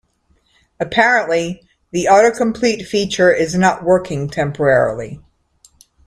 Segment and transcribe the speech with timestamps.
[0.79, 5.21] Apparently, the autocomplete feature is not working temporarily.